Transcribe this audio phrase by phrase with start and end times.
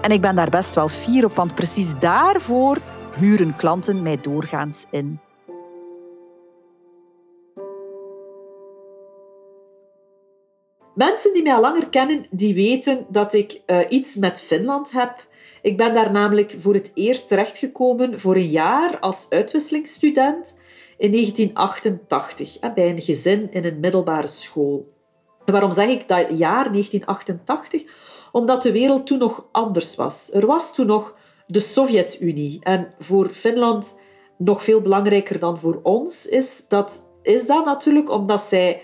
[0.00, 2.78] En ik ben daar best wel fier op, want precies daarvoor
[3.16, 5.20] huren klanten mij doorgaans in.
[10.94, 15.26] Mensen die mij al langer kennen, die weten dat ik uh, iets met Finland heb.
[15.62, 20.56] Ik ben daar namelijk voor het eerst terechtgekomen voor een jaar als uitwisselingsstudent
[20.96, 24.92] in 1988 bij een gezin in een middelbare school.
[25.44, 27.82] Waarom zeg ik dat jaar 1988?
[28.38, 30.30] Omdat de wereld toen nog anders was.
[30.32, 31.14] Er was toen nog
[31.46, 32.58] de Sovjet-Unie.
[32.62, 33.98] En voor Finland
[34.36, 38.80] nog veel belangrijker dan voor ons is dat, is dat natuurlijk omdat zij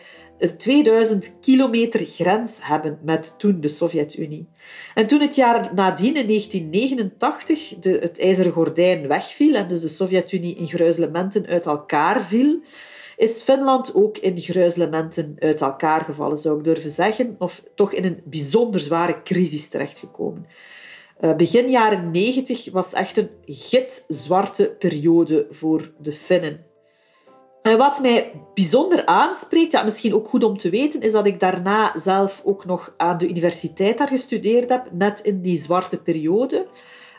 [0.56, 4.48] 2000 kilometer grens hebben met toen de Sovjet-Unie.
[4.94, 9.88] En toen het jaar nadien, in 1989, de, het ijzeren gordijn wegviel en dus de
[9.88, 12.60] Sovjet-Unie in gruizelementen uit elkaar viel,
[13.16, 18.04] is Finland ook in gruizelementen uit elkaar gevallen, zou ik durven zeggen, of toch in
[18.04, 20.46] een bijzonder zware crisis terechtgekomen.
[21.20, 26.64] Uh, begin jaren 90 was echt een gitzwarte periode voor de Finnen.
[27.62, 31.41] En wat mij bijzonder aanspreekt, ja, misschien ook goed om te weten, is dat ik
[31.41, 36.66] daarna zelf ook nog aan de universiteit daar gestudeerd heb, net in die zwarte periode.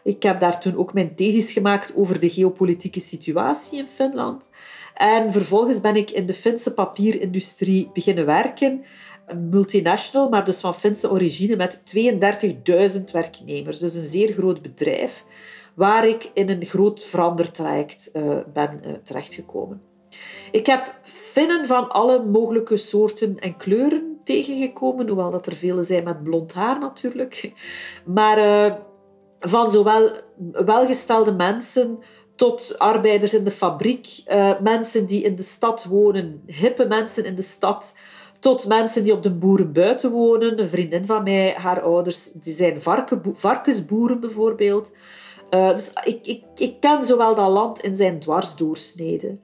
[0.03, 4.49] Ik heb daar toen ook mijn thesis gemaakt over de geopolitieke situatie in Finland.
[4.95, 8.83] En vervolgens ben ik in de Finse papierindustrie beginnen werken.
[9.25, 11.81] Een multinational, maar dus van Finse origine, met
[12.97, 13.79] 32.000 werknemers.
[13.79, 15.25] Dus een zeer groot bedrijf,
[15.73, 19.81] waar ik in een groot verandertraject uh, ben uh, terechtgekomen.
[20.51, 26.03] Ik heb Finnen van alle mogelijke soorten en kleuren tegengekomen, hoewel dat er vele zijn
[26.03, 27.51] met blond haar natuurlijk.
[28.05, 28.75] Maar uh,
[29.39, 30.11] van zowel
[30.51, 31.99] welgestelde mensen
[32.35, 37.35] tot arbeiders in de fabriek, uh, mensen die in de stad wonen, hippe mensen in
[37.35, 37.95] de stad,
[38.39, 40.59] tot mensen die op de boeren buiten wonen.
[40.59, 42.81] Een vriendin van mij, haar ouders, die zijn
[43.33, 44.91] varkensboeren bijvoorbeeld.
[45.51, 49.37] Uh, dus ik, ik, ik ken zowel dat land in zijn dwarsdoorsnede.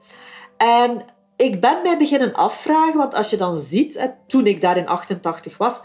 [0.56, 1.04] En
[1.36, 5.56] ik ben mij beginnen afvragen, want als je dan ziet, toen ik daar in 88
[5.56, 5.80] was,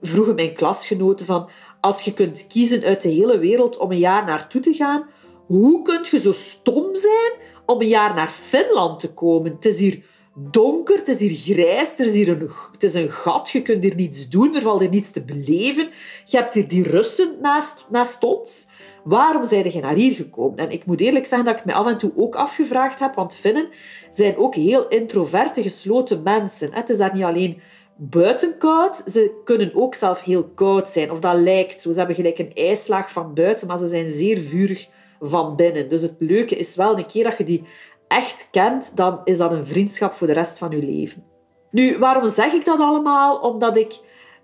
[0.00, 1.48] vroegen mijn klasgenoten van,
[1.80, 5.06] als je kunt kiezen uit de hele wereld om een jaar naartoe te gaan,
[5.46, 7.32] hoe kun je zo stom zijn
[7.66, 9.52] om een jaar naar Finland te komen?
[9.52, 13.10] Het is hier donker, het is hier grijs, er is hier een, het is een
[13.10, 15.88] gat, je kunt hier niets doen, er valt hier niets te beleven.
[16.24, 18.66] Je hebt hier die Russen naast, naast ons.
[19.04, 20.58] Waarom zijn je naar hier gekomen?
[20.58, 23.34] En ik moet eerlijk zeggen dat ik me af en toe ook afgevraagd heb, want
[23.34, 23.68] Finnen
[24.10, 26.72] zijn ook heel introverte, gesloten mensen.
[26.72, 27.60] Het is daar niet alleen
[27.96, 31.10] buiten koud, ze kunnen ook zelf heel koud zijn.
[31.10, 31.92] Of dat lijkt zo.
[31.92, 34.88] Ze hebben gelijk een ijslaag van buiten, maar ze zijn zeer vurig
[35.20, 35.88] van binnen.
[35.88, 37.64] Dus het leuke is wel, een keer dat je die
[38.08, 41.24] echt kent, dan is dat een vriendschap voor de rest van je leven.
[41.70, 43.38] Nu, waarom zeg ik dat allemaal?
[43.38, 44.00] Omdat ik...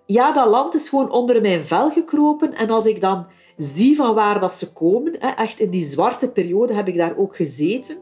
[0.07, 2.55] Ja, dat land is gewoon onder mijn vel gekropen.
[2.55, 6.75] En als ik dan zie van waar dat ze komen, echt in die zwarte periode
[6.75, 7.99] heb ik daar ook gezeten,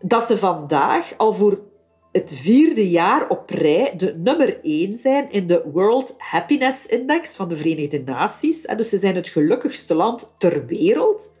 [0.00, 1.60] dat ze vandaag al voor
[2.12, 7.48] het vierde jaar op rij de nummer één zijn in de World Happiness Index van
[7.48, 8.62] de Verenigde Naties.
[8.62, 11.32] Dus ze zijn het gelukkigste land ter wereld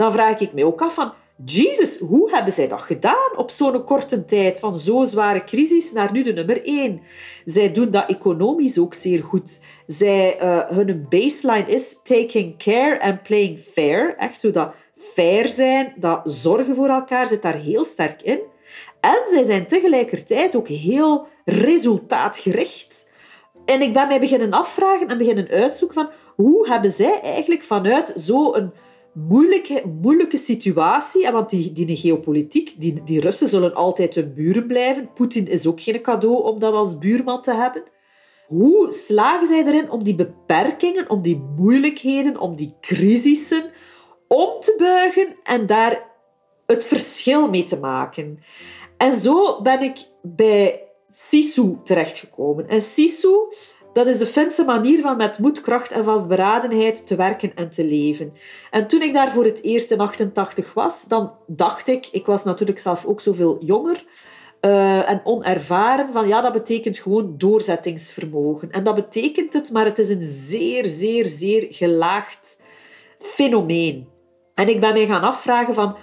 [0.00, 1.12] dan vraag ik me ook af van,
[1.44, 6.12] Jezus, hoe hebben zij dat gedaan op zo'n korte tijd van zo'n zware crisis naar
[6.12, 7.00] nu de nummer één?
[7.44, 9.60] Zij doen dat economisch ook zeer goed.
[9.86, 14.16] Zij, uh, hun baseline is taking care and playing fair.
[14.16, 18.38] Echt zo dat fair zijn, dat zorgen voor elkaar zit daar heel sterk in.
[19.00, 23.10] En zij zijn tegelijkertijd ook heel resultaatgericht.
[23.64, 28.12] En ik ben mij beginnen afvragen en beginnen uitzoeken van hoe hebben zij eigenlijk vanuit
[28.14, 28.72] zo'n
[29.12, 31.30] moeilijke, moeilijke situatie.
[31.30, 35.12] Want die, die geopolitiek, die, die Russen zullen altijd hun buren blijven.
[35.12, 37.82] Poetin is ook geen cadeau om dat als buurman te hebben.
[38.46, 43.70] Hoe slagen zij erin om die beperkingen, om die moeilijkheden, om die crisissen,
[44.28, 46.08] om te buigen en daar
[46.66, 48.38] het verschil mee te maken.
[48.96, 52.68] En zo ben ik bij Sisu terechtgekomen.
[52.68, 53.34] En Sisu,
[53.92, 57.84] dat is de Finse manier van met moed, kracht en vastberadenheid te werken en te
[57.84, 58.32] leven.
[58.70, 62.44] En toen ik daar voor het eerst in 88 was, dan dacht ik, ik was
[62.44, 64.04] natuurlijk zelf ook zoveel jonger
[64.60, 68.70] uh, en onervaren, van ja, dat betekent gewoon doorzettingsvermogen.
[68.70, 72.60] En dat betekent het, maar het is een zeer, zeer, zeer gelaagd
[73.18, 74.08] fenomeen.
[74.54, 75.96] En ik ben mij gaan afvragen van,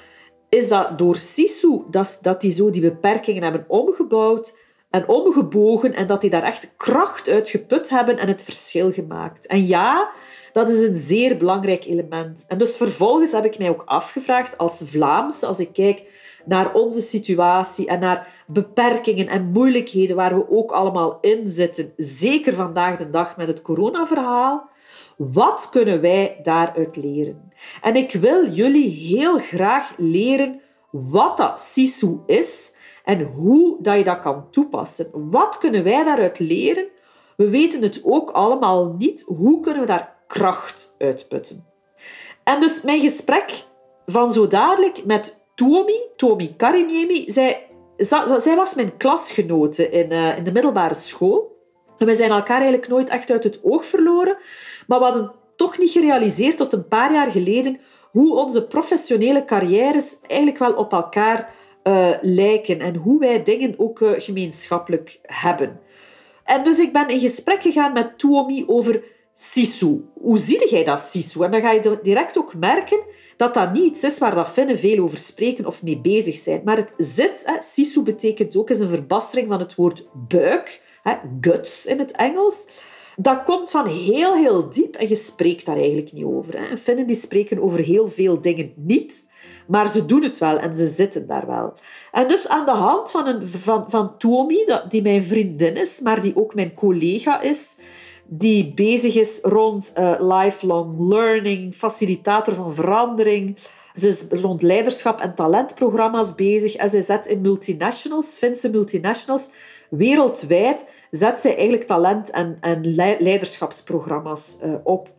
[0.49, 4.57] is dat door Sisu dat, dat die zo die beperkingen hebben omgebouwd
[4.97, 9.45] en omgebogen en dat die daar echt kracht uit geput hebben en het verschil gemaakt?
[9.45, 10.09] En ja,
[10.51, 12.45] dat is een zeer belangrijk element.
[12.47, 16.03] En dus vervolgens heb ik mij ook afgevraagd als Vlaams, als ik kijk
[16.45, 22.53] naar onze situatie en naar beperkingen en moeilijkheden waar we ook allemaal in zitten, zeker
[22.53, 24.69] vandaag de dag met het coronaverhaal,
[25.17, 27.51] wat kunnen wij daaruit leren?
[27.81, 32.75] En ik wil jullie heel graag leren wat dat SISU is
[33.07, 35.09] en hoe dat je dat kan toepassen.
[35.13, 36.87] Wat kunnen wij daaruit leren?
[37.37, 39.23] We weten het ook allemaal niet.
[39.25, 41.65] Hoe kunnen we daar kracht uitputten?
[42.43, 43.65] En dus mijn gesprek
[44.05, 47.67] van zo dadelijk met Tuomi, Tuomi Kariniemi, zij,
[48.37, 51.55] zij was mijn klasgenote in, uh, in de middelbare school.
[51.97, 54.37] En we zijn elkaar eigenlijk nooit echt uit het oog verloren.
[54.87, 57.79] Maar we hadden toch niet gerealiseerd tot een paar jaar geleden
[58.11, 61.55] hoe onze professionele carrières eigenlijk wel op elkaar
[61.87, 65.79] uh, lijken en hoe wij dingen ook uh, gemeenschappelijk hebben.
[66.43, 69.03] En dus ik ben in gesprek gegaan met Tuomi over
[69.33, 70.05] Sisu.
[70.13, 71.43] Hoe zie jij dat, Sisu?
[71.43, 72.99] En dan ga je direct ook merken
[73.37, 76.61] dat dat niet iets is waar dat Finnen veel over spreken of mee bezig zijn.
[76.63, 81.13] Maar het zit, hè, Sisu betekent ook, is een verbastering van het woord buik, hè,
[81.41, 82.65] guts in het Engels
[83.19, 86.59] dat komt van heel, heel diep en je spreekt daar eigenlijk niet over.
[86.59, 86.77] Hè.
[86.77, 89.26] Finnen die spreken over heel veel dingen niet,
[89.67, 91.73] maar ze doen het wel en ze zitten daar wel.
[92.11, 96.21] En dus aan de hand van, een, van, van Tomi, die mijn vriendin is, maar
[96.21, 97.77] die ook mijn collega is,
[98.25, 103.57] die bezig is rond uh, lifelong learning, facilitator van verandering.
[103.93, 109.49] Ze is rond leiderschap en talentprogramma's bezig en zij zet in multinationals, Finse multinationals,
[109.89, 115.09] wereldwijd zet zij eigenlijk talent- en, en leiderschapsprogramma's uh, op.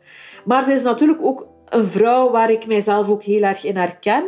[0.44, 4.24] Maar ze is natuurlijk ook een vrouw waar ik mijzelf ook heel erg in herken.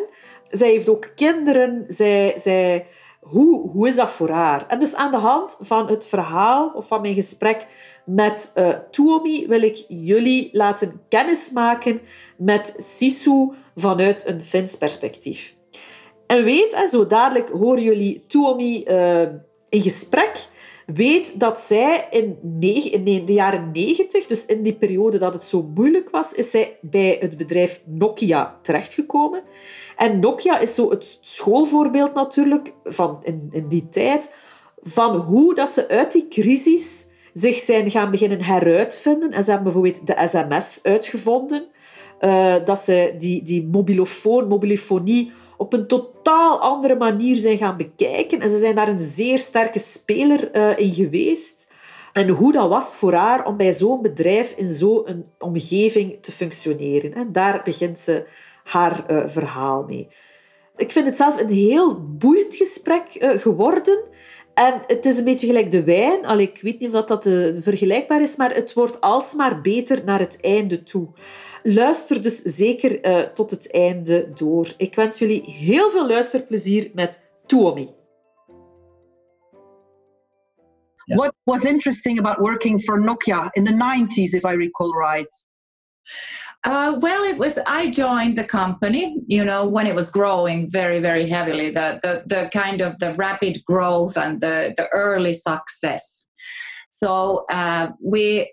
[0.49, 1.85] Zij heeft ook kinderen.
[1.89, 2.87] Zij, zij,
[3.21, 4.67] hoe, hoe is dat voor haar?
[4.69, 7.67] En dus aan de hand van het verhaal of van mijn gesprek
[8.05, 12.01] met uh, Tuomi wil ik jullie laten kennismaken
[12.37, 15.55] met Sisu vanuit een Fins perspectief.
[16.27, 19.23] En weet, zo dadelijk horen jullie Tuomi uh,
[19.69, 20.49] in gesprek
[20.95, 25.71] weet dat zij in, in de jaren 90, dus in die periode dat het zo
[25.75, 29.43] moeilijk was, is zij bij het bedrijf Nokia terechtgekomen.
[29.97, 34.33] En Nokia is zo het schoolvoorbeeld natuurlijk van in, in die tijd
[34.83, 39.31] van hoe dat ze uit die crisis zich zijn gaan beginnen heruitvinden.
[39.31, 41.67] En ze hebben bijvoorbeeld de sms uitgevonden.
[42.21, 44.49] Uh, dat ze die, die mobilofoon,
[45.61, 48.41] op een totaal andere manier zijn gaan bekijken.
[48.41, 51.69] En ze zijn daar een zeer sterke speler uh, in geweest.
[52.13, 57.15] En hoe dat was voor haar om bij zo'n bedrijf in zo'n omgeving te functioneren.
[57.15, 58.27] En daar begint ze
[58.65, 60.09] haar uh, verhaal mee.
[60.77, 63.99] Ik vind het zelf een heel boeiend gesprek uh, geworden.
[64.55, 66.27] En het is een beetje gelijk de wijn.
[66.27, 70.19] Al, ik weet niet of dat, dat vergelijkbaar is, maar het wordt alsmaar beter naar
[70.19, 71.09] het einde toe.
[71.63, 74.73] Luister dus zeker uh, tot het einde door.
[74.77, 77.99] Ik wens jullie heel veel luisterplezier met Tuomi.
[81.05, 85.47] What was interesting about working for Nokia in the 90s, if I recall right?
[86.67, 87.59] Uh, well, it was.
[87.67, 91.71] I joined the company, you know, when it was growing very, very heavily.
[91.71, 96.29] The the, the kind of the rapid growth and the the early success.
[96.91, 98.53] So uh, we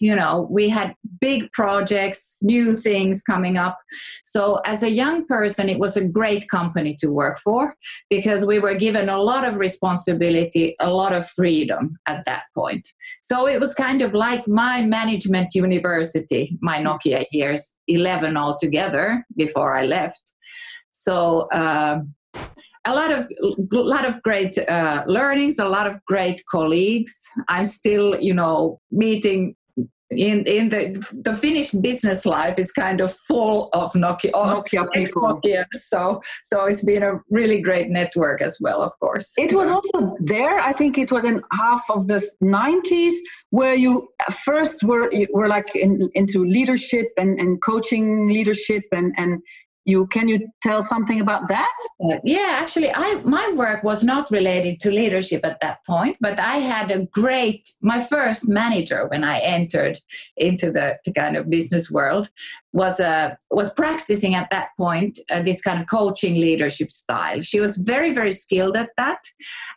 [0.00, 3.78] you know we had big projects new things coming up.
[4.24, 7.74] So as a young person it was a great company to work for
[8.10, 12.88] because we were given a lot of responsibility a lot of freedom at that point.
[13.22, 19.74] So it was kind of like my management university my nokia years 11 altogether before
[19.74, 20.32] i left.
[20.92, 22.00] So uh,
[22.84, 23.28] a lot of
[23.72, 27.14] a lot of great uh, learnings a lot of great colleagues.
[27.48, 29.54] I'm still you know meeting
[30.16, 30.82] in in the
[31.24, 35.22] the Finnish business life is kind of full of Nokia, Nokia people.
[35.22, 35.64] Nokia.
[35.72, 39.32] So so it's been a really great network as well, of course.
[39.36, 40.58] It was also there.
[40.58, 43.14] I think it was in half of the 90s
[43.50, 44.08] where you
[44.44, 49.42] first were were like in, into leadership and, and coaching leadership and and
[49.84, 51.76] you can you tell something about that?
[52.02, 56.38] Uh, yeah actually i my work was not related to leadership at that point but
[56.38, 59.98] i had a great my first manager when i entered
[60.36, 62.30] into the, the kind of business world
[62.72, 67.40] was uh, was practicing at that point uh, this kind of coaching leadership style.
[67.42, 69.18] She was very very skilled at that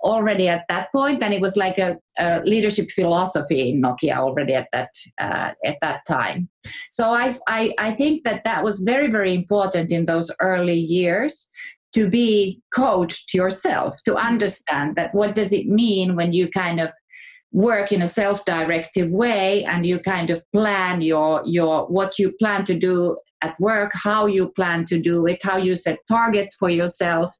[0.03, 4.53] already at that point and it was like a, a leadership philosophy in nokia already
[4.53, 6.49] at that uh, at that time.
[6.91, 11.49] So I, I i think that that was very very important in those early years
[11.93, 16.89] to be coached yourself to understand that what does it mean when you kind of
[17.55, 22.65] work in a self-directive way and you kind of plan your your what you plan
[22.65, 26.69] to do at work how you plan to do it how you set targets for
[26.69, 27.33] yourself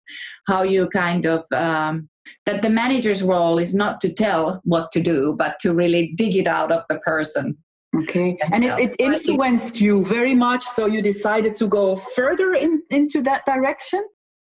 [0.48, 2.08] how you kind of um,
[2.46, 6.38] that the manager's role is not to tell what to do but to really dig
[6.38, 7.58] it out of the person.
[8.02, 8.38] Okay.
[8.54, 13.22] And it, it influenced you very much so you decided to go further in, into
[13.24, 14.02] that direction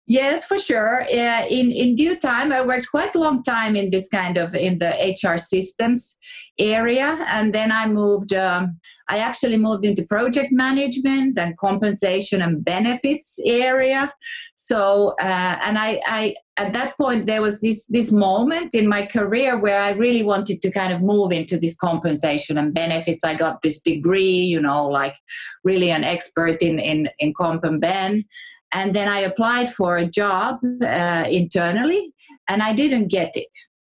[0.07, 1.01] Yes, for sure.
[1.03, 4.53] Uh, in in due time, I worked quite a long time in this kind of
[4.53, 6.19] in the HR systems
[6.59, 8.31] area, and then I moved.
[8.31, 14.11] Um, I actually moved into project management and compensation and benefits area.
[14.55, 19.07] So, uh, and I, I at that point there was this this moment in my
[19.07, 23.23] career where I really wanted to kind of move into this compensation and benefits.
[23.23, 25.15] I got this degree, you know, like
[25.63, 28.25] really an expert in in in comp and ben
[28.71, 32.13] and then I applied for a job uh, internally
[32.49, 33.55] and I didn't get it.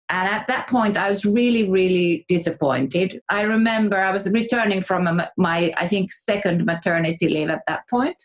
[0.09, 3.21] And at that point, I was really, really disappointed.
[3.29, 7.89] I remember I was returning from a, my, I think, second maternity leave at that
[7.91, 8.17] point,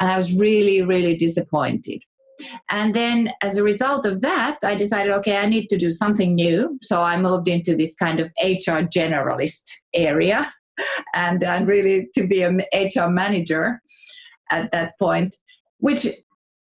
[0.00, 2.02] and I was really, really disappointed.
[2.70, 6.34] And then, as a result of that, I decided, okay, I need to do something
[6.34, 6.78] new.
[6.82, 10.52] So I moved into this kind of HR generalist area,
[11.14, 13.80] and and really to be an HR manager
[14.50, 15.34] at that point
[15.78, 16.06] which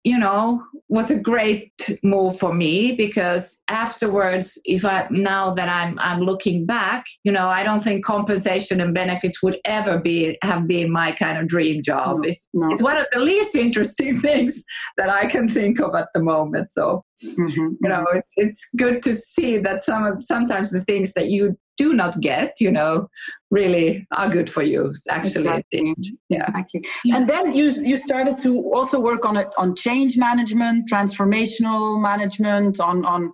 [0.04, 5.98] you know was a great move for me because afterwards if i now that i'm
[5.98, 10.66] i'm looking back you know i don't think compensation and benefits would ever be have
[10.66, 12.70] been my kind of dream job no, it's no.
[12.70, 14.64] it's one of the least interesting things
[14.96, 17.68] that i can think of at the moment so mm-hmm.
[17.82, 21.56] you know it's it's good to see that some of sometimes the things that you
[21.78, 23.08] do not get, you know,
[23.50, 24.92] really are good for you.
[25.08, 25.94] Actually, exactly.
[26.28, 26.38] Yeah.
[26.38, 26.84] exactly.
[27.14, 32.80] And then you you started to also work on it on change management, transformational management,
[32.80, 33.32] on on.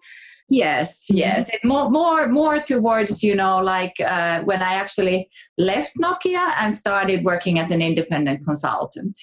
[0.50, 1.16] Yes, mm-hmm.
[1.16, 6.52] yes, and more, more, more towards you know, like uh, when I actually left Nokia
[6.58, 9.18] and started working as an independent consultant.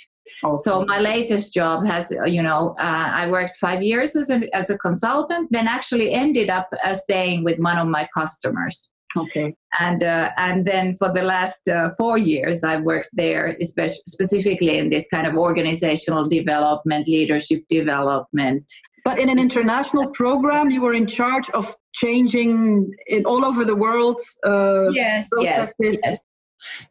[0.58, 4.70] So my latest job has, you know, uh, I worked five years as a, as
[4.70, 8.92] a consultant, then actually ended up uh, staying with one of my customers.
[9.18, 9.54] Okay.
[9.80, 14.78] And uh, and then for the last uh, four years, I worked there, especially specifically
[14.78, 18.64] in this kind of organizational development, leadership development.
[19.04, 23.76] But in an international program, you were in charge of changing it all over the
[23.76, 24.20] world.
[24.46, 26.22] Uh, yes, yes, yes,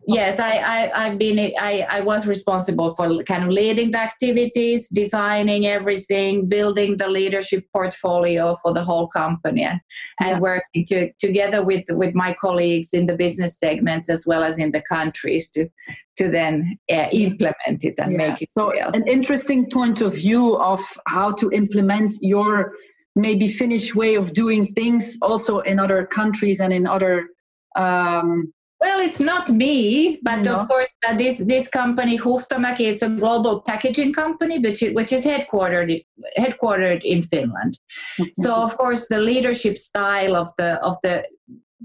[0.07, 4.89] Yes, I, I, have been, I, I was responsible for kind of leading the activities,
[4.89, 9.81] designing everything, building the leadership portfolio for the whole company, and,
[10.21, 10.39] yeah.
[10.39, 14.73] working to, together with, with my colleagues in the business segments as well as in
[14.73, 15.69] the countries to,
[16.17, 18.19] to then uh, implement it and yeah.
[18.19, 18.49] make it.
[18.53, 18.91] So, real.
[18.93, 22.73] an interesting point of view of how to implement your
[23.17, 27.29] maybe Finnish way of doing things also in other countries and in other
[27.77, 30.61] um, well, it's not me, but no.
[30.61, 35.13] of course, uh, this this company Huhtamäki, it's a global packaging company, which is, which
[35.13, 36.05] is headquartered
[36.39, 37.79] headquartered in Finland.
[38.19, 38.43] Mm-hmm.
[38.43, 41.25] So, of course, the leadership style of the of the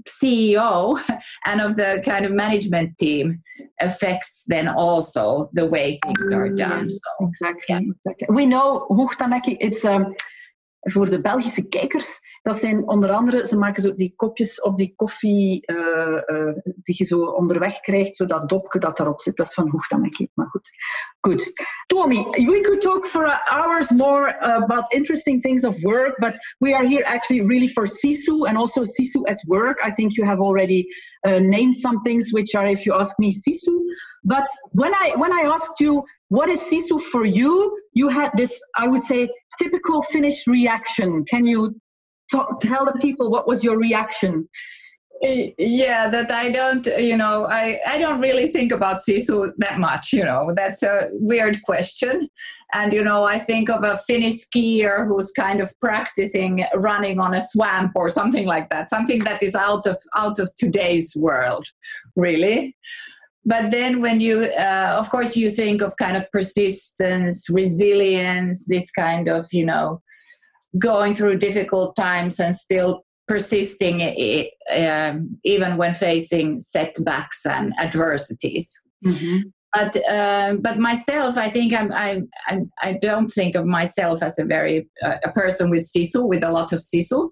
[0.08, 0.98] CEO
[1.44, 3.42] and of the kind of management team
[3.80, 6.84] affects then also the way things are done.
[6.84, 7.80] Yes, so, exactly, yeah.
[7.80, 8.28] exactly.
[8.30, 9.58] We know Huhtamäki.
[9.60, 10.14] It's um,
[10.92, 14.92] voor de Belgische kijkers, dat zijn onder andere, ze maken zo die kopjes op die
[14.96, 19.46] koffie uh, uh, die je zo onderweg krijgt, zo dat dopje dat daarop zit, dat
[19.46, 20.30] is van Hoogtamekkie.
[20.34, 20.70] Maar goed.
[21.20, 21.52] Good.
[21.86, 26.86] Tommy, we could talk for hours more about interesting things of work, but we are
[26.86, 29.80] here actually really for Sisu and also Sisu at work.
[29.86, 30.86] I think you have already
[31.24, 33.74] named some things which are, if you ask me, Sisu.
[34.22, 38.62] But when I when I asked you what is Sisu for you, you had this,
[38.74, 39.28] I would say,
[39.58, 41.24] typical Finnish reaction.
[41.24, 41.80] Can you
[42.30, 44.48] talk, tell the people what was your reaction?
[45.22, 49.78] Eh, yeah that i don't you know i i don't really think about sisu that
[49.78, 52.28] much you know that's a weird question
[52.74, 57.32] and you know i think of a finnish skier who's kind of practicing running on
[57.32, 61.66] a swamp or something like that something that is out of out of today's world
[62.14, 62.76] really
[63.46, 68.90] but then when you uh, of course you think of kind of persistence resilience this
[68.90, 70.02] kind of you know
[70.78, 74.02] going through difficult times and still persisting
[74.70, 78.78] um, even when facing setbacks and adversities.
[79.04, 79.48] Mm-hmm.
[79.74, 84.38] But um, but myself, I think I'm, I'm, I'm I don't think of myself as
[84.38, 87.28] a very uh, a person with sisu with a lot of sisu.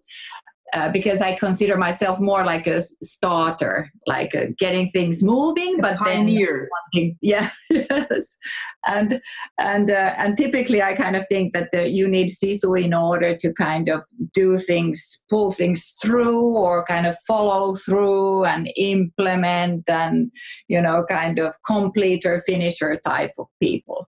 [0.73, 5.99] Uh, because I consider myself more like a starter, like uh, getting things moving, but
[5.99, 6.69] pioneer.
[6.93, 8.39] then yeah, yes,
[8.87, 9.21] and
[9.59, 13.37] and uh, and typically I kind of think that the, you need sisu in order
[13.37, 14.03] to kind of
[14.33, 20.33] do things, pull things through, or kind of follow through and implement, and
[20.67, 24.09] you know, kind of completer finisher type of people.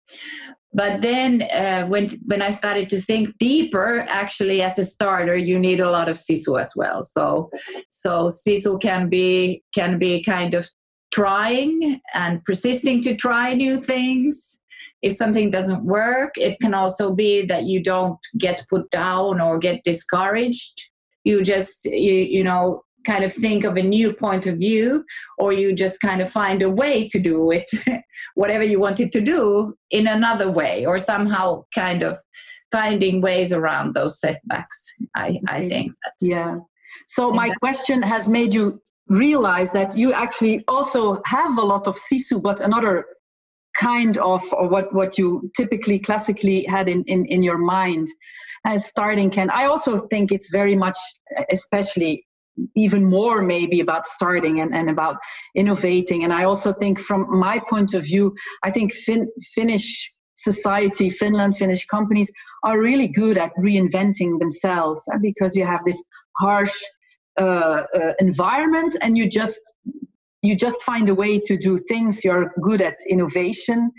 [0.76, 5.58] But then uh, when when I started to think deeper, actually as a starter, you
[5.58, 7.02] need a lot of sisu as well.
[7.02, 7.50] So
[7.90, 10.68] so sisu can be can be kind of
[11.12, 14.62] trying and persisting to try new things.
[15.00, 19.58] If something doesn't work, it can also be that you don't get put down or
[19.58, 20.78] get discouraged.
[21.24, 25.04] You just you you know kind of think of a new point of view
[25.38, 27.70] or you just kind of find a way to do it
[28.34, 32.16] whatever you wanted to do in another way or somehow kind of
[32.72, 34.78] finding ways around those setbacks
[35.14, 36.58] i, I think yeah.
[37.08, 41.96] So my question has made you realize that you actually also have a lot of
[41.96, 43.04] sisu but another
[43.78, 48.08] kind of or what what you typically classically had in in, in your mind
[48.64, 49.50] as starting can.
[49.50, 50.98] I also think it's very much
[51.52, 52.25] especially
[52.74, 55.16] even more maybe about starting and, and about
[55.54, 56.24] innovating.
[56.24, 61.56] And I also think from my point of view, I think fin- Finnish society, Finland,
[61.56, 62.30] Finnish companies
[62.64, 66.02] are really good at reinventing themselves uh, because you have this
[66.38, 66.76] harsh
[67.40, 69.60] uh, uh, environment and you just
[70.42, 72.24] you just find a way to do things.
[72.24, 73.90] You're good at innovation.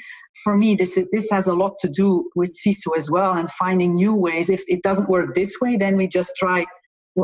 [0.44, 3.52] For me, this is, this has a lot to do with Sisu as well, and
[3.52, 4.50] finding new ways.
[4.50, 6.65] If it doesn't work this way, then we just try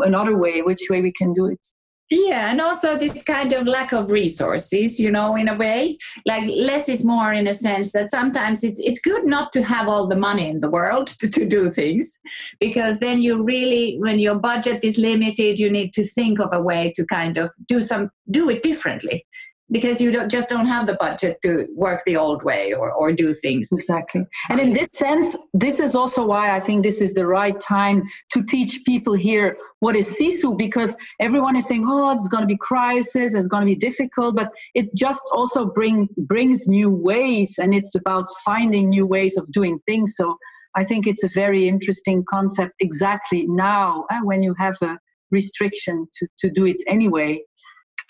[0.02, 1.66] another way which way we can do it.
[2.10, 5.98] Yeah and also this kind of lack of resources you know in a way.
[6.26, 9.88] Like less is more in a sense that sometimes it's it's good not to have
[9.88, 12.20] all the money in the world to, to do things
[12.60, 16.62] because then you really when your budget is limited you need to think of a
[16.62, 19.26] way to kind of do some do it differently
[19.74, 23.12] because you don't, just don't have the budget to work the old way or, or
[23.12, 23.70] do things.
[23.72, 24.24] Exactly.
[24.50, 28.04] And in this sense, this is also why I think this is the right time
[28.34, 32.48] to teach people here what is Sisu because everyone is saying, oh, it's going to
[32.48, 37.58] be crisis, it's going to be difficult, but it just also bring brings new ways
[37.58, 40.14] and it's about finding new ways of doing things.
[40.16, 40.38] So
[40.76, 45.00] I think it's a very interesting concept exactly now uh, when you have a
[45.32, 47.42] restriction to, to do it anyway.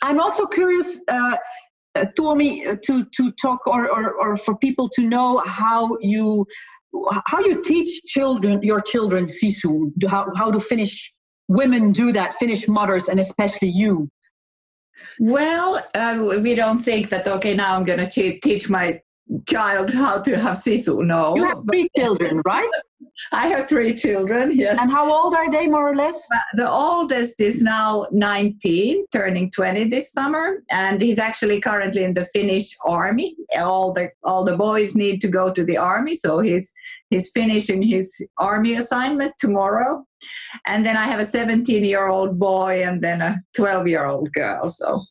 [0.03, 1.37] I'm also curious, uh,
[1.95, 6.45] uh, Tuomi, to to talk or, or or for people to know how you
[7.25, 10.95] how you teach children your children sisu how how to Finnish
[11.47, 14.09] women do that Finnish mothers and especially you.
[15.19, 17.27] Well, uh, we don't think that.
[17.27, 18.99] Okay, now I'm going to teach my
[19.47, 21.05] child how to have sisu.
[21.05, 22.69] No, you have three children, right?
[23.31, 24.77] I have three children, yes.
[24.79, 26.27] And how old are they, more or less?
[26.33, 32.13] Uh, the oldest is now 19, turning 20 this summer, and he's actually currently in
[32.13, 33.35] the Finnish army.
[33.57, 36.73] All the all the boys need to go to the army, so he's
[37.09, 40.05] he's finishing his army assignment tomorrow.
[40.65, 44.31] And then I have a 17 year old boy and then a 12 year old
[44.33, 44.69] girl.
[44.69, 45.03] So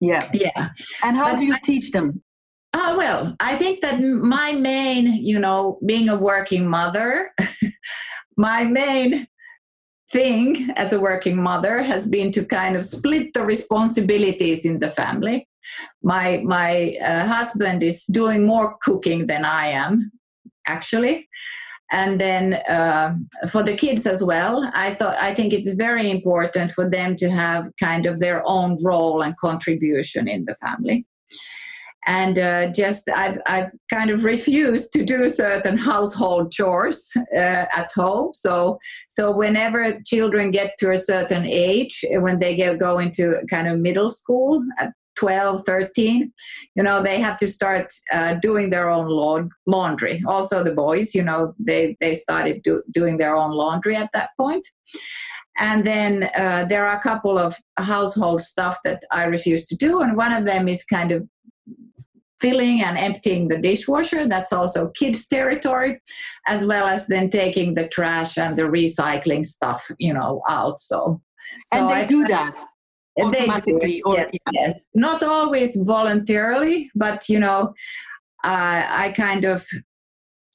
[0.00, 0.68] yeah, yeah.
[1.02, 2.22] And how but do you I, teach them?
[2.76, 7.32] Uh, well, I think that my main, you know, being a working mother,
[8.36, 9.26] my main
[10.12, 14.90] thing as a working mother has been to kind of split the responsibilities in the
[14.90, 15.48] family.
[16.02, 20.12] My my uh, husband is doing more cooking than I am,
[20.66, 21.30] actually,
[21.90, 23.14] and then uh,
[23.48, 24.70] for the kids as well.
[24.74, 28.76] I thought I think it's very important for them to have kind of their own
[28.82, 31.06] role and contribution in the family
[32.06, 37.90] and uh, just I've, I've kind of refused to do certain household chores uh, at
[37.94, 43.40] home so so whenever children get to a certain age when they get go into
[43.50, 46.32] kind of middle school at 12 13
[46.74, 49.08] you know they have to start uh, doing their own
[49.66, 54.10] laundry also the boys you know they they started do, doing their own laundry at
[54.12, 54.66] that point
[55.58, 60.02] And then uh, there are a couple of household stuff that I refuse to do.
[60.02, 61.26] And one of them is kind of
[62.40, 64.26] filling and emptying the dishwasher.
[64.26, 66.00] That's also kids' territory,
[66.46, 70.80] as well as then taking the trash and the recycling stuff, you know, out.
[70.80, 71.20] So,
[71.68, 72.60] so and they I, do that
[73.20, 74.60] automatically, or yes, yeah.
[74.66, 77.74] yes, not always voluntarily, but you know,
[78.44, 79.66] uh, I kind of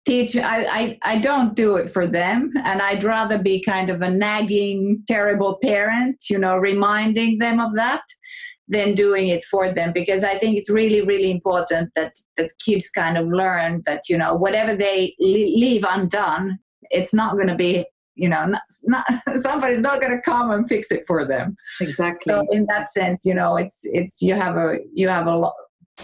[0.05, 4.01] teach I, I i don't do it for them and i'd rather be kind of
[4.01, 8.01] a nagging terrible parent you know reminding them of that
[8.71, 12.89] than doing it for them because i think it's really really important that that kids
[12.89, 16.57] kind of learn that you know whatever they leave undone
[16.91, 19.05] it's not going to be you know not, not
[19.35, 21.55] somebody's not going to come and fix it for them.
[21.79, 22.31] Exactly.
[22.31, 25.53] So in that sense you know it's it's you have a you have a lot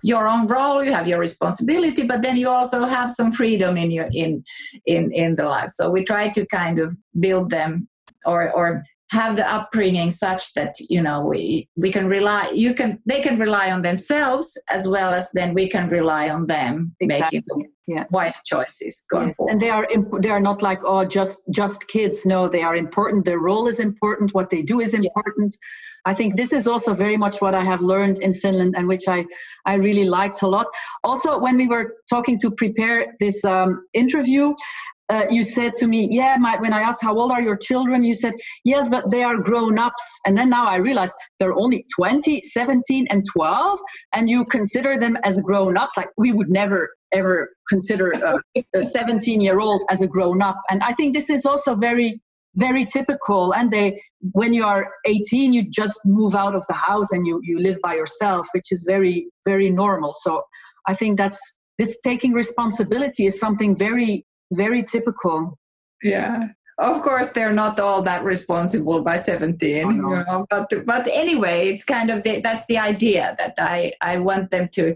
[0.03, 3.89] your own role you have your responsibility but then you also have some freedom in
[3.89, 4.43] your in
[4.85, 5.69] in in the life.
[5.69, 7.87] So we try to kind of build them
[8.25, 12.99] or or have the upbringing such that you know we we can rely you can
[13.05, 17.43] they can rely on themselves as well as then we can rely on them exactly.
[17.47, 18.03] making yeah.
[18.11, 19.37] wise choices going yes.
[19.37, 22.61] forward and they are imp- they are not like oh just just kids no they
[22.61, 25.67] are important their role is important what they do is important yeah
[26.07, 29.09] I think this is also very much what I have learned in Finland and which
[29.09, 29.25] I,
[29.65, 30.67] I really liked a lot.
[31.03, 34.53] Also, when we were talking to prepare this um, interview,
[35.09, 38.03] uh, you said to me, yeah, my, when I asked how old are your children,
[38.03, 38.33] you said,
[38.65, 40.03] yes, but they are grown ups.
[40.25, 43.79] And then now I realized they're only 20, 17, and 12,
[44.13, 45.95] and you consider them as grown ups.
[45.95, 48.11] Like we would never, ever consider
[48.75, 50.57] a 17 year old as a grown up.
[50.69, 52.21] And I think this is also very
[52.55, 57.11] very typical and they when you are 18 you just move out of the house
[57.11, 60.41] and you you live by yourself which is very very normal so
[60.87, 61.39] i think that's
[61.77, 65.57] this taking responsibility is something very very typical
[66.03, 66.47] yeah
[66.79, 70.09] of course they're not all that responsible by 17 oh, no.
[70.09, 74.17] you know, but but anyway it's kind of the, that's the idea that i i
[74.17, 74.95] want them to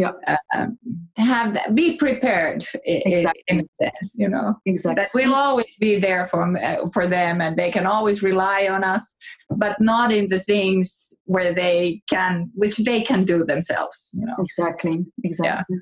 [0.00, 0.12] yeah.
[0.54, 0.78] Um,
[1.16, 3.42] have that, be prepared exactly.
[3.48, 4.54] in, in, a sense, you know.
[4.64, 5.02] Exactly.
[5.02, 8.82] That we'll always be there for uh, for them, and they can always rely on
[8.82, 9.16] us,
[9.50, 14.10] but not in the things where they can, which they can do themselves.
[14.14, 14.36] You know.
[14.38, 15.04] Exactly.
[15.22, 15.76] Exactly.
[15.76, 15.80] Yeah.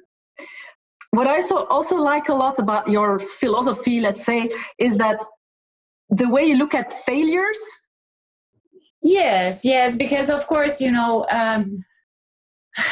[1.11, 5.21] What I so also like a lot about your philosophy, let's say, is that
[6.11, 7.59] the way you look at failures.
[9.03, 11.25] Yes, yes, because of course, you know.
[11.31, 11.85] Um,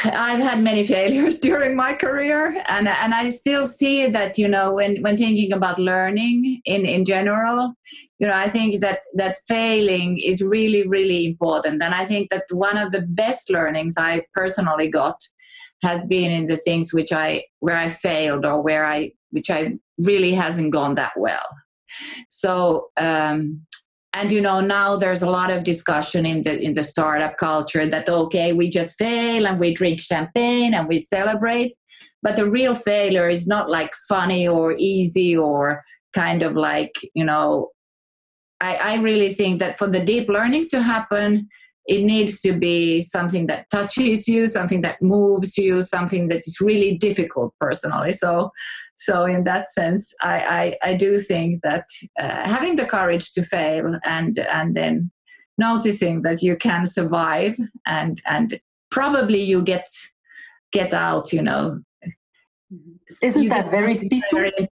[0.03, 4.73] I've had many failures during my career, and and I still see that you know
[4.73, 7.73] when when thinking about learning in in general,
[8.19, 12.45] you know I think that that failing is really really important, and I think that
[12.51, 15.27] one of the best learnings I personally got
[15.83, 19.73] has been in the things which I where I failed or where I which I
[19.97, 21.47] really hasn't gone that well.
[22.29, 23.67] So um,
[24.17, 27.85] and you know now there's a lot of discussion in the in the startup culture
[27.85, 31.73] that okay we just fail and we drink champagne and we celebrate
[32.23, 37.25] but the real failure is not like funny or easy or kind of like you
[37.25, 37.69] know
[38.59, 41.47] i i really think that for the deep learning to happen
[41.87, 46.59] it needs to be something that touches you something that moves you something that is
[46.61, 48.13] really difficult personally.
[48.13, 48.51] So
[48.99, 51.85] so in that sense i i, I do think that
[52.19, 55.11] uh, having the courage to fail and and then
[55.59, 59.87] noticing that you can survive and and probably you get
[60.71, 61.79] get out you know.
[63.23, 64.67] Isn't you that very sisu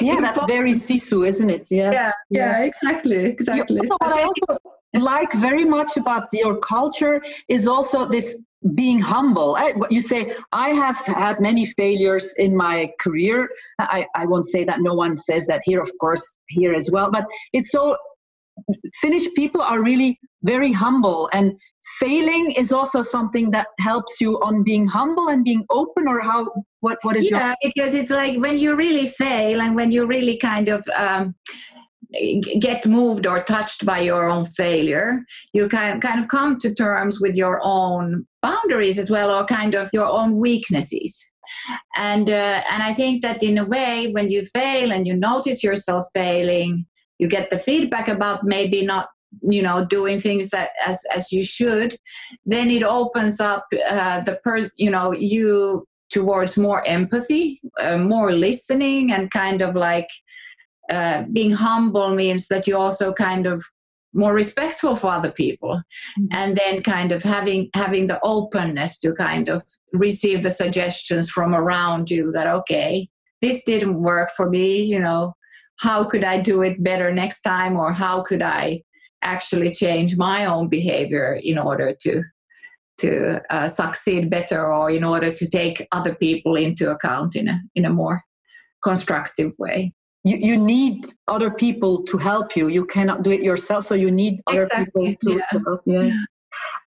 [0.00, 1.94] yeah that's very sisu isn't it yes.
[1.94, 2.60] yeah yeah yes.
[2.60, 4.58] exactly exactly what i also
[4.94, 9.56] like very much about your culture is also this being humble.
[9.56, 13.48] I, you say, I have had many failures in my career.
[13.80, 17.10] I, I won't say that no one says that here, of course, here as well,
[17.10, 17.96] but it's so
[19.00, 21.52] Finnish people are really very humble and
[21.98, 26.46] failing is also something that helps you on being humble and being open or how
[26.80, 30.06] what what is yeah your- because it's like when you really fail and when you
[30.06, 31.34] really kind of um,
[32.60, 35.22] get moved or touched by your own failure
[35.54, 39.74] you can kind of come to terms with your own boundaries as well or kind
[39.74, 41.30] of your own weaknesses.
[41.96, 45.62] And uh, and i think that in a way when you fail and you notice
[45.64, 46.86] yourself failing
[47.22, 49.06] you get the feedback about maybe not
[49.48, 51.96] you know doing things that as as you should
[52.44, 58.32] then it opens up uh, the per you know you towards more empathy uh, more
[58.32, 60.10] listening and kind of like
[60.90, 63.64] uh, being humble means that you also kind of
[64.12, 65.80] more respectful for other people
[66.18, 66.26] mm-hmm.
[66.32, 71.54] and then kind of having having the openness to kind of receive the suggestions from
[71.54, 73.08] around you that okay
[73.40, 75.32] this didn't work for me you know
[75.82, 78.82] how could I do it better next time, or how could I
[79.22, 82.22] actually change my own behavior in order to
[82.98, 87.60] to uh, succeed better, or in order to take other people into account in a
[87.74, 88.22] in a more
[88.84, 89.92] constructive way.
[90.24, 92.68] You, you need other people to help you.
[92.68, 95.16] You cannot do it yourself, so you need other exactly.
[95.16, 95.46] people to, yeah.
[95.52, 95.80] to help.
[95.84, 96.02] Yeah.
[96.02, 96.24] yeah.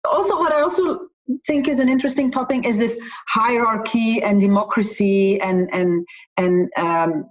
[0.05, 1.09] Also, what I also
[1.47, 6.05] think is an interesting topic is this hierarchy and democracy and and
[6.37, 7.25] and um,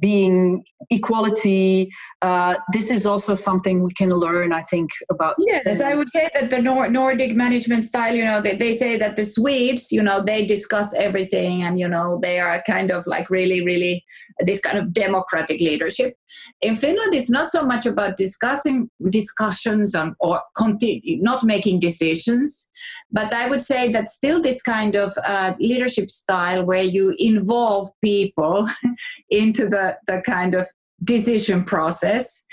[0.00, 1.90] being equality.
[2.22, 5.36] Uh, this is also something we can learn, I think, about.
[5.38, 8.98] Yes, I would say that the Nord- Nordic management style, you know, they, they say
[8.98, 13.06] that the Swedes, you know, they discuss everything and, you know, they are kind of
[13.06, 14.04] like really, really
[14.40, 16.14] this kind of democratic leadership.
[16.60, 22.70] In Finland, it's not so much about discussing discussions on, or continue, not making decisions,
[23.10, 27.88] but I would say that still this kind of uh, leadership style where you involve
[28.04, 28.68] people
[29.30, 30.66] into the, the kind of
[31.04, 32.44] decision process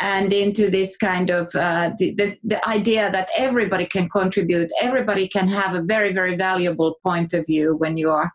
[0.00, 5.28] and into this kind of uh, the, the, the, idea that everybody can contribute everybody
[5.28, 8.32] can have a very very valuable point of view when you are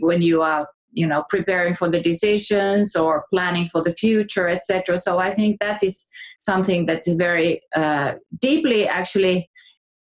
[0.00, 4.98] when you are you know preparing for the decisions or planning for the future etc
[4.98, 6.06] so i think that is
[6.40, 9.48] something that is very uh, deeply actually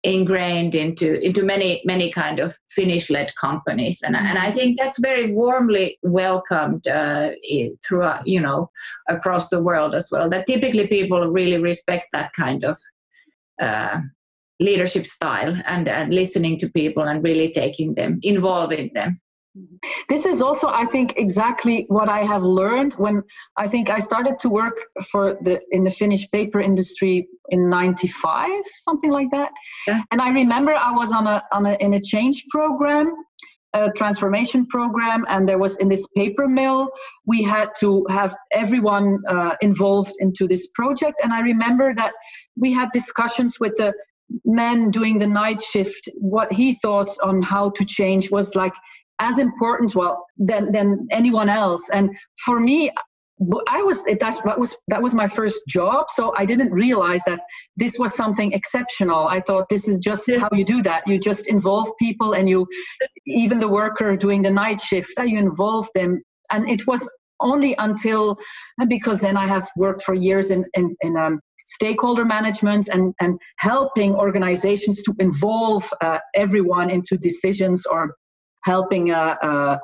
[0.04, 4.02] ingrained into into many many kind of Finnish led companies.
[4.02, 7.32] And and I think that's very warmly welcomed uh,
[7.86, 8.70] throughout you know
[9.08, 12.78] across the world as well that typically people really respect that kind of
[13.60, 14.00] uh,
[14.60, 19.20] leadership style and and listening to people and really taking them involving them
[20.08, 23.22] this is also, I think, exactly what I have learned when
[23.56, 24.78] I think I started to work
[25.10, 29.52] for the in the Finnish paper industry in '95, something like that.
[29.86, 30.02] Yeah.
[30.10, 33.14] And I remember I was on a on a in a change program,
[33.74, 36.90] a transformation program, and there was in this paper mill
[37.26, 41.20] we had to have everyone uh, involved into this project.
[41.22, 42.14] And I remember that
[42.56, 43.92] we had discussions with the
[44.46, 46.08] men doing the night shift.
[46.14, 48.72] What he thought on how to change was like
[49.28, 50.14] as important well
[50.48, 52.10] than than anyone else and
[52.44, 52.90] for me
[53.68, 57.40] I was that's that was that was my first job, so I didn't realize that
[57.76, 59.26] this was something exceptional.
[59.26, 61.02] I thought this is just how you do that.
[61.06, 62.66] You just involve people, and you
[63.26, 66.20] even the worker doing the night shift, you involve them.
[66.50, 67.08] And it was
[67.40, 68.36] only until
[68.88, 73.38] because then I have worked for years in in, in um, stakeholder management and and
[73.58, 78.14] helping organizations to involve uh, everyone into decisions or
[78.64, 79.78] helping uh, uh,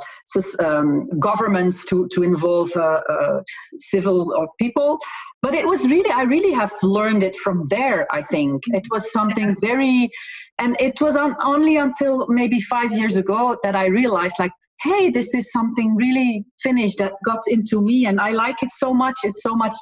[0.65, 3.41] um, governments to, to involve uh,
[3.79, 4.99] civil or people.
[5.43, 8.63] But it was really, I really have learned it from there, I think.
[8.69, 10.11] It was something very,
[10.59, 15.11] and it was on, only until maybe five years ago that I realized, like, hey,
[15.11, 19.17] this is something really Finnish that got into me, and I like it so much.
[19.25, 19.75] It's so much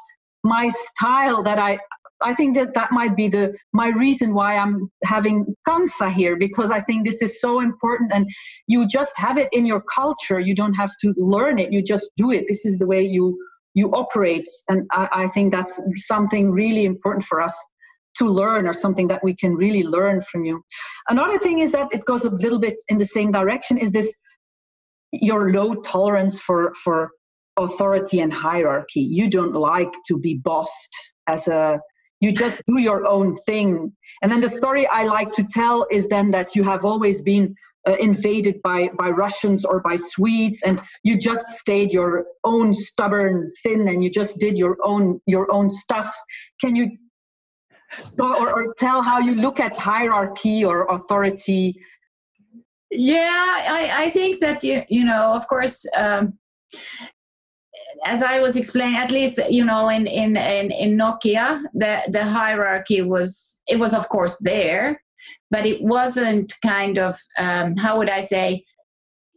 [0.45, 1.79] my style that I
[2.23, 6.71] I think that that might be the my reason why I'm having Kansa here because
[6.71, 8.27] I think this is so important and
[8.67, 10.41] you just have it in your culture.
[10.41, 11.73] You don't have to learn it.
[11.73, 12.47] You just do it.
[12.49, 13.39] This is the way you
[13.75, 17.55] you operate, and I, I think that's something really important for us
[18.17, 20.63] to learn or something that we can really learn from you.
[21.11, 23.77] Another thing is that it goes a little bit in the same direction.
[23.77, 24.15] Is this
[25.13, 27.11] your low tolerance for for
[27.59, 29.01] authority and hierarchy?
[29.01, 31.79] You don't like to be bossed as a
[32.21, 33.93] you just do your own thing.
[34.23, 37.55] And then the story i like to tell is then that you have always been
[37.89, 43.51] uh, invaded by by russians or by swedes and you just stayed your own stubborn
[43.63, 46.13] thin and you just did your own your own stuff.
[46.61, 46.87] Can you
[48.19, 51.81] or, or tell how you look at hierarchy or authority?
[52.91, 56.39] Yeah i i think that you you know of course um,
[58.05, 62.25] as I was explaining, at least you know, in in in, in Nokia, the the
[62.25, 65.03] hierarchy was it was of course there,
[65.51, 68.65] but it wasn't kind of um, how would I say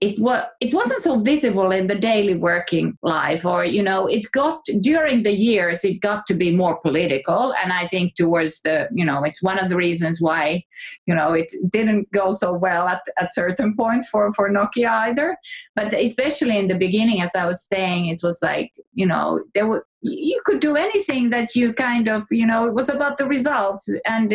[0.01, 4.31] it was it wasn't so visible in the daily working life or you know it
[4.31, 7.53] got during the years it got to be more political.
[7.62, 10.63] And i think towards the you know it's one of the reasons why
[11.05, 15.38] you know it didn't go so well at at certain point for for nokia either.
[15.75, 19.67] But especially in the beginning as i was saying it was like you know there
[19.67, 23.25] were you could do anything that you kind of you know it was about the
[23.25, 23.89] results.
[24.05, 24.31] And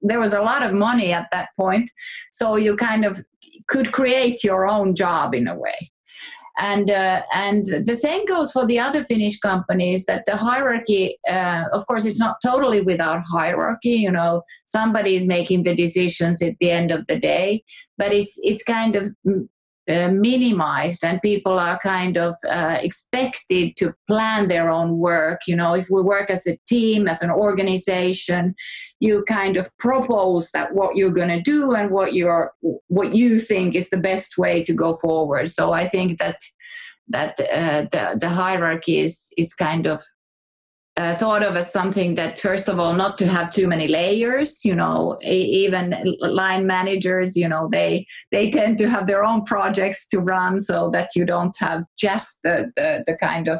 [0.00, 1.90] there was a lot of money at that point.
[2.30, 3.22] So you kind of
[3.68, 5.92] could create your own job in a way
[6.58, 11.64] and uh, and the same goes for the other Finnish companies that the hierarchy, uh,
[11.72, 13.90] of course, it's not totally without hierarchy.
[13.90, 17.64] You know, somebody is making the decisions at the end of the day,
[17.96, 19.14] but it's it's kind of
[19.88, 25.56] uh, minimized and people are kind of uh, expected to plan their own work you
[25.56, 28.54] know if we work as a team as an organization
[29.02, 32.52] you kind of propose that what you're going to do and what you're
[32.86, 35.48] what you think is the best way to go forward.
[35.48, 36.38] So i think that
[37.08, 40.00] that uh, the, the hierarchy is is kind of
[40.96, 44.64] uh, thought of as something that first of all not to have too many layers
[44.64, 50.06] you know even line managers you know they they tend to have their own projects
[50.06, 53.58] to run so that you don't have just the the, the kind of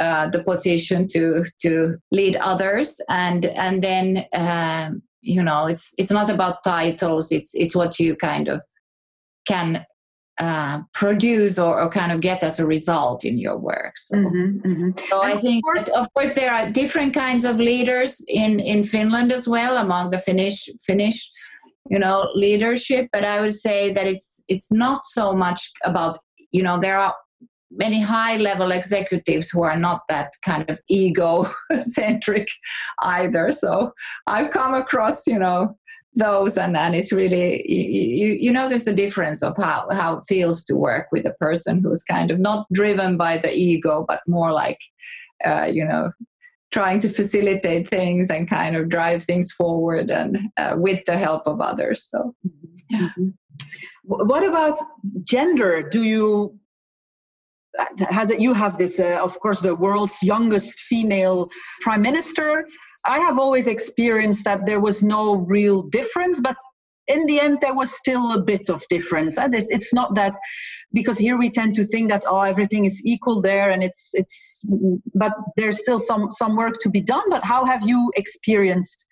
[0.00, 6.10] uh, the position to to lead others and and then um, you know it's it's
[6.10, 8.62] not about titles it's it's what you kind of
[9.46, 9.84] can
[10.38, 13.96] uh, produce or, or, kind of get as a result in your work.
[13.96, 14.90] So, mm-hmm, mm-hmm.
[15.08, 18.84] so I think, of course, of course, there are different kinds of leaders in in
[18.84, 21.32] Finland as well among the Finnish Finnish,
[21.88, 23.08] you know, leadership.
[23.14, 26.18] But I would say that it's it's not so much about
[26.50, 27.14] you know there are
[27.76, 31.48] many high level executives who are not that kind of ego
[31.80, 32.48] centric
[33.02, 33.92] either so
[34.26, 35.76] i've come across you know
[36.16, 40.64] those and, and it's really you, you notice the difference of how, how it feels
[40.64, 44.50] to work with a person who's kind of not driven by the ego but more
[44.50, 44.80] like
[45.44, 46.10] uh, you know
[46.72, 51.46] trying to facilitate things and kind of drive things forward and uh, with the help
[51.46, 52.34] of others so
[52.88, 53.10] yeah.
[53.18, 53.28] Mm-hmm.
[54.04, 54.78] what about
[55.22, 56.58] gender do you
[58.10, 61.48] has it you have this uh, of course the world's youngest female
[61.82, 62.66] prime minister
[63.06, 66.56] I have always experienced that there was no real difference, but
[67.06, 69.38] in the end, there was still a bit of difference.
[69.38, 70.36] And it's not that
[70.92, 74.62] because here we tend to think that oh everything is equal there and it's it's
[75.14, 79.04] but there's still some some work to be done but how have you experienced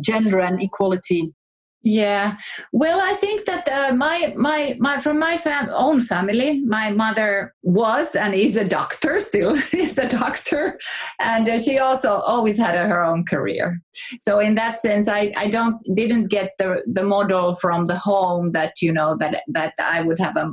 [0.00, 1.32] gender and equality
[1.82, 2.36] yeah,
[2.72, 7.54] well, I think that uh, my my my from my fam- own family, my mother
[7.62, 10.78] was and is a doctor still is a doctor,
[11.20, 13.80] and uh, she also always had a, her own career.
[14.20, 18.50] So in that sense, I I don't didn't get the the model from the home
[18.52, 20.50] that you know that that I would have a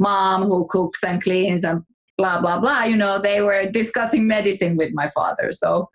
[0.00, 1.82] mom who cooks and cleans and
[2.18, 2.82] blah blah blah.
[2.82, 5.88] You know, they were discussing medicine with my father, so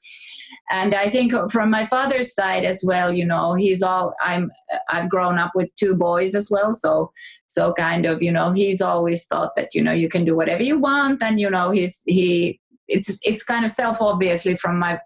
[0.72, 4.52] and i think from my father's side as well you know he's all i'm
[4.90, 6.74] i've grown up with two boys as well.
[6.74, 7.12] So
[7.48, 10.64] so kind of you know he's always thought that you know you can do whatever
[10.64, 11.24] you want.
[11.24, 15.00] And you know he's he it's it's kind of self obviously from my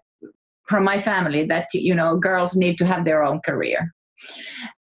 [0.68, 3.92] from my family that you know girls need to have their own career.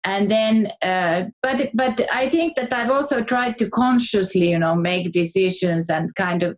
[0.03, 4.73] And then uh, but but i think that i've also tried to consciously you know
[4.73, 6.57] make decisions and kind of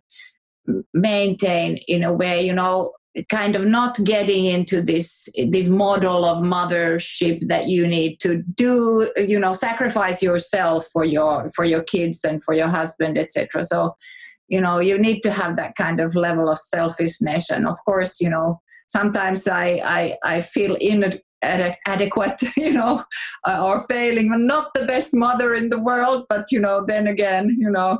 [0.94, 2.92] maintain in a way you know
[3.28, 9.10] kind of not getting into this this model of mothership that you need to do
[9.16, 13.94] you know sacrifice yourself for your for your kids and for your husband etc so
[14.52, 17.50] you know you need to have that kind of level of selfishness.
[17.50, 23.04] And of course you know sometimes i i, I feel inadequate you know
[23.46, 24.30] or failing.
[24.32, 27.98] I'm not the best mother in the world but you know then again you know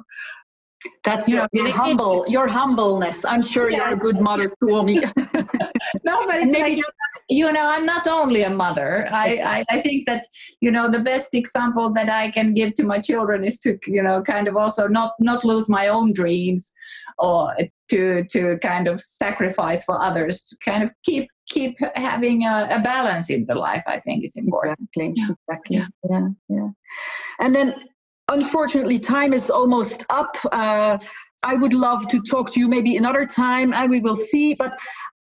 [1.04, 3.24] that's you your, know, your humble, your humbleness.
[3.24, 3.78] I'm sure yeah.
[3.78, 5.02] you're a good mother, Tuomi.
[6.04, 6.84] no, but it's Maybe like
[7.28, 9.08] you know, I'm not only a mother.
[9.10, 10.24] I, I, I think that
[10.60, 14.02] you know the best example that I can give to my children is to you
[14.02, 16.72] know kind of also not not lose my own dreams
[17.18, 17.54] or
[17.90, 22.80] to to kind of sacrifice for others to kind of keep keep having a, a
[22.80, 23.84] balance in the life.
[23.86, 24.78] I think is important.
[24.96, 25.14] Exactly.
[25.16, 25.28] Yeah.
[25.48, 25.76] Exactly.
[25.76, 25.86] Yeah.
[26.10, 26.28] yeah.
[26.48, 26.68] Yeah.
[27.40, 27.74] And then
[28.28, 30.36] unfortunately, time is almost up.
[30.50, 30.98] Uh,
[31.44, 34.54] I would love to talk to you maybe another time, and we will see.
[34.54, 34.74] But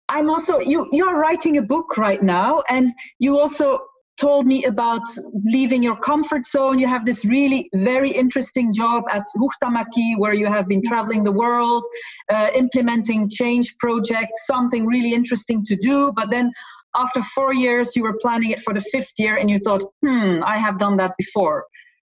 [0.09, 0.87] I'm also you.
[0.91, 2.87] You are writing a book right now, and
[3.19, 3.79] you also
[4.19, 5.03] told me about
[5.45, 6.77] leaving your comfort zone.
[6.77, 11.31] You have this really very interesting job at Huhtamäki, where you have been traveling the
[11.31, 11.85] world,
[12.31, 16.11] uh, implementing change projects, something really interesting to do.
[16.11, 16.51] But then
[16.95, 20.43] after four years, you were planning it for the fifth year, and you thought, hmm,
[20.43, 21.65] I have done that before.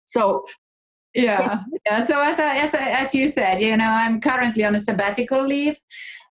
[0.06, 0.44] So
[1.16, 2.04] yeah yeah.
[2.04, 5.46] So as I, as I, as you said you know i'm currently on a sabbatical
[5.46, 5.78] leave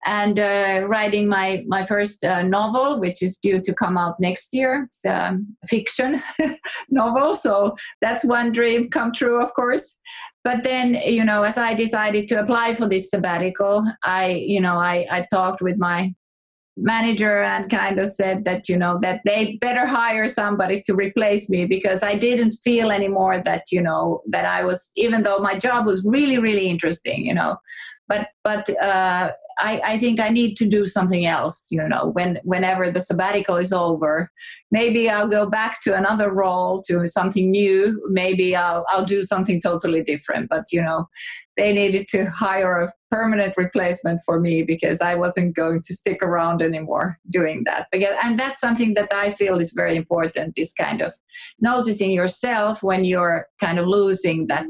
[0.06, 4.54] and uh, writing my my first uh, novel which is due to come out next
[4.54, 4.84] year.
[4.86, 6.22] It's a fiction
[6.90, 10.00] novel so that's one dream come true of course.
[10.44, 14.78] But then you know as i decided to apply for this sabbatical i you know
[14.78, 16.14] i i talked with my
[16.76, 21.48] manager and kind of said that you know that they better hire somebody to replace
[21.48, 25.58] me because i didn't feel anymore that you know that i was even though my
[25.58, 27.56] job was really really interesting you know
[28.14, 31.68] but but uh, I, I think I need to do something else.
[31.72, 34.30] You know, when whenever the sabbatical is over,
[34.72, 38.02] maybe I'll go back to another role, to something new.
[38.10, 40.50] Maybe I'll I'll do something totally different.
[40.50, 41.08] But you know,
[41.58, 46.22] they needed to hire a permanent replacement for me because I wasn't going to stick
[46.22, 47.88] around anymore doing that.
[47.92, 50.56] Because and that's something that I feel is very important.
[50.56, 51.14] This kind of
[51.60, 54.68] noticing yourself when you're kind of losing that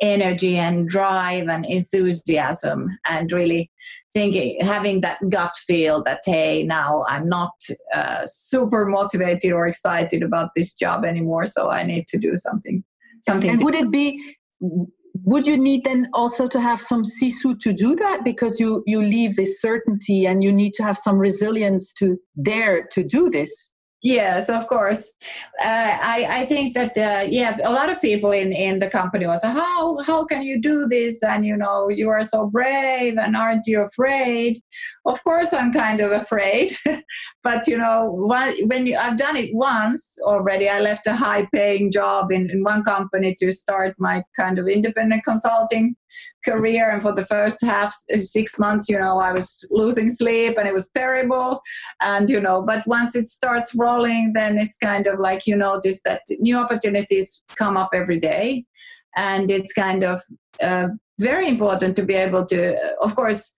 [0.00, 3.70] energy and drive and enthusiasm and really
[4.12, 7.52] thinking having that gut feel that hey now i'm not
[7.94, 12.82] uh, super motivated or excited about this job anymore so i need to do something
[13.22, 14.36] something and would it be
[15.24, 18.24] would you need then also to have some sisu to do that?
[18.24, 22.86] Because you you leave this certainty and you need to have some resilience to dare
[22.92, 23.72] to do this
[24.02, 25.12] Yes, of course.
[25.62, 29.26] Uh, I I think that uh, yeah, a lot of people in in the company
[29.26, 31.22] was how how can you do this?
[31.22, 34.58] And you know, you are so brave, and aren't you afraid?
[35.04, 36.72] Of course, I'm kind of afraid,
[37.44, 41.90] but you know, when you, I've done it once already, I left a high paying
[41.90, 45.94] job in in one company to start my kind of independent consulting
[46.44, 50.66] career and for the first half six months you know i was losing sleep and
[50.66, 51.60] it was terrible.
[52.00, 56.00] And you know but once it starts rolling then it's kind of like you notice
[56.04, 58.64] that new opportunities come up every day.
[59.16, 60.20] And it's kind of
[60.62, 60.88] uh,
[61.18, 63.56] very important to be able to of course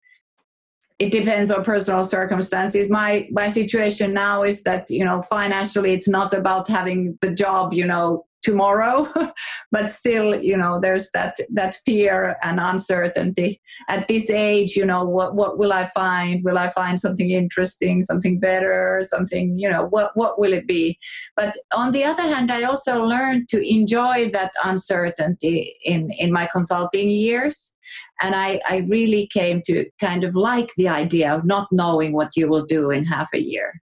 [1.00, 2.90] it depends on personal circumstances.
[2.90, 7.74] My my situation now is that you know financially it's not about having the job
[7.74, 9.08] you know tomorrow
[9.72, 13.62] but still you know there's that that fear and uncertainty.
[13.90, 16.44] At this age you know what what will i find?
[16.44, 20.98] Will i find something interesting something better something you know what what will it be?
[21.36, 26.48] But on the other hand i also learned to enjoy that uncertainty in in my
[26.52, 27.76] consulting years.
[28.22, 32.38] And I, I really came to kind of like the idea of not knowing what
[32.38, 33.82] you will do in half a year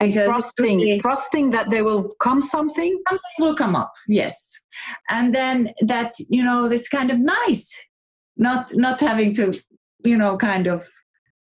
[0.00, 2.98] because trusting really, trusting that there will come something?
[3.08, 4.52] Something will come up yes.
[5.10, 7.74] And then that you know it's kind of nice
[8.36, 9.60] not not having to
[10.04, 10.88] you know kind of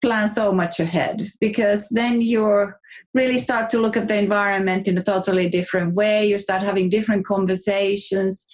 [0.01, 1.27] plan so much ahead.
[1.41, 2.79] Because then you're
[3.15, 6.27] really start to look at the environment in a totally different way.
[6.27, 8.47] You start having different conversations.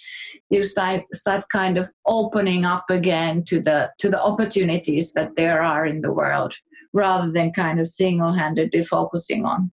[0.49, 5.61] You start start kind of opening up again to the to the opportunities that there
[5.61, 6.53] are in the world
[6.93, 9.69] rather than kind of single-handedly focusing on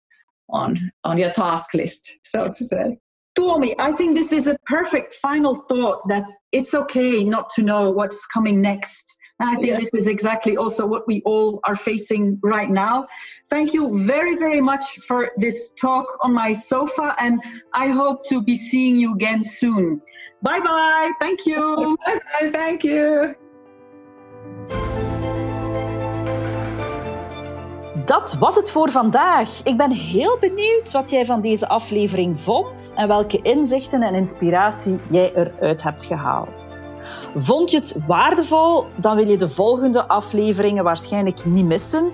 [0.50, 2.98] on on your task list, so to say.
[3.38, 7.92] Tuomi, I think this is a perfect final thought that it's okay not to know
[7.92, 9.16] what's coming next.
[9.40, 9.80] And I think yes.
[9.80, 13.06] this is exactly also what we all are facing right now.
[13.52, 17.40] Thank you very, very much for this talk on my sofa, and
[17.74, 20.02] I hope to be seeing you again soon.
[20.42, 21.12] Bye bye.
[21.20, 21.98] Thank you.
[22.06, 22.50] Bye bye.
[22.52, 23.36] Thank you.
[28.08, 29.62] Dat was het voor vandaag.
[29.64, 35.00] Ik ben heel benieuwd wat jij van deze aflevering vond en welke inzichten en inspiratie
[35.10, 36.78] jij eruit hebt gehaald.
[37.36, 38.86] Vond je het waardevol?
[38.96, 42.12] Dan wil je de volgende afleveringen waarschijnlijk niet missen.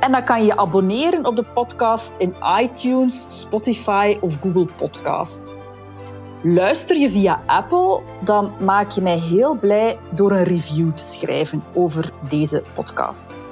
[0.00, 5.66] En dan kan je je abonneren op de podcast in iTunes, Spotify of Google Podcasts.
[6.42, 11.64] Luister je via Apple, dan maak je mij heel blij door een review te schrijven
[11.74, 13.44] over deze podcast.